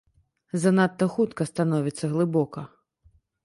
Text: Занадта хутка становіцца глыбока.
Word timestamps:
Занадта 0.63 1.09
хутка 1.17 1.47
становіцца 1.51 2.13
глыбока. 2.17 2.69